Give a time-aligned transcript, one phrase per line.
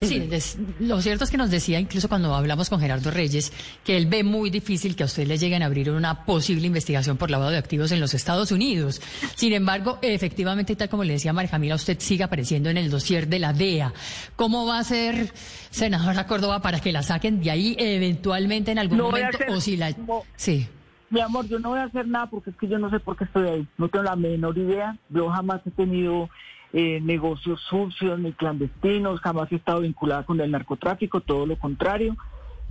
[0.00, 0.30] Sí,
[0.78, 3.52] lo cierto es que nos decía, incluso cuando hablamos con Gerardo Reyes,
[3.82, 7.16] que él ve muy difícil que a usted le lleguen a abrir una posible investigación
[7.16, 9.02] por lavado de activos en los Estados Unidos.
[9.34, 13.26] Sin embargo, efectivamente, tal como le decía María Camila, usted sigue apareciendo en el dossier
[13.26, 13.92] de la DEA.
[14.36, 15.32] ¿Cómo va a ser
[15.70, 19.38] senadora Córdoba para que la saquen de ahí eventualmente en algún momento?
[19.48, 19.92] o si la...
[20.36, 20.68] sí.
[21.10, 23.16] Mi amor, yo no voy a hacer nada porque es que yo no sé por
[23.16, 23.66] qué estoy ahí.
[23.78, 24.96] No tengo la menor idea.
[25.08, 26.28] Yo jamás he tenido
[26.72, 32.16] eh, negocios sucios ni clandestinos, jamás he estado vinculada con el narcotráfico, todo lo contrario.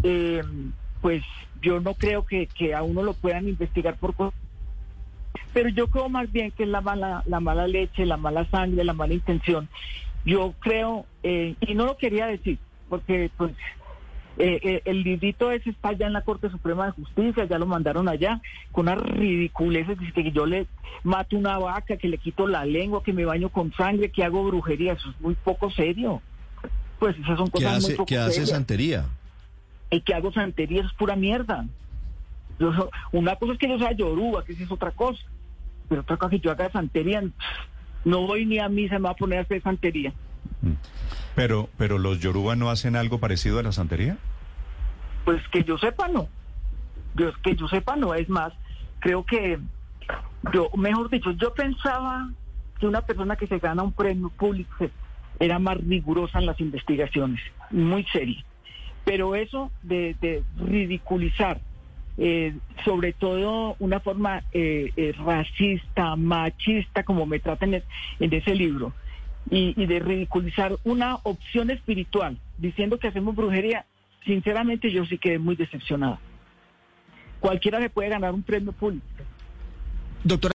[0.03, 0.43] Eh,
[1.01, 1.23] pues
[1.61, 4.39] yo no creo que, a uno lo puedan investigar por cosas.
[5.53, 8.83] Pero yo creo más bien que es la mala, la mala leche, la mala sangre,
[8.83, 9.67] la mala intención.
[10.25, 13.53] Yo creo, eh, y no lo quería decir, porque pues
[14.39, 17.65] eh, eh, el librito ese está ya en la Corte Suprema de Justicia, ya lo
[17.65, 18.39] mandaron allá,
[18.71, 20.67] con una ridiculez, que yo le
[21.03, 24.43] mato una vaca, que le quito la lengua, que me baño con sangre, que hago
[24.43, 26.21] brujería, eso es muy poco serio.
[26.99, 29.05] Pues esas son cosas muy poco ¿Qué hace santería?
[29.89, 31.65] El que hago santería es pura mierda.
[33.11, 35.23] una cosa es que yo sea yoruba, que es otra cosa,
[35.89, 37.23] pero otra cosa es que yo haga santería,
[38.05, 40.13] no voy ni a misa, me va a poner a hacer santería.
[40.61, 40.73] Mm.
[41.35, 44.17] Pero, pero los yoruba no hacen algo parecido a la santería.
[45.27, 46.29] Pues que yo sepa no.
[47.13, 48.13] Yo, que yo sepa no.
[48.13, 48.53] Es más,
[48.99, 49.59] creo que
[50.53, 52.29] yo, mejor dicho, yo pensaba
[52.79, 54.89] que una persona que se gana un premio público
[55.37, 58.41] era más rigurosa en las investigaciones, muy seria.
[59.03, 61.59] Pero eso de, ridiculizar,
[62.17, 62.55] eh,
[62.85, 68.93] sobre todo una forma eh, eh, racista, machista, como me tratan en ese libro,
[69.49, 73.85] y, de ridiculizar una opción espiritual diciendo que hacemos brujería,
[74.25, 76.19] sinceramente yo sí quedé muy decepcionada.
[77.39, 79.05] Cualquiera le puede ganar un premio público.
[80.23, 80.45] Doctora.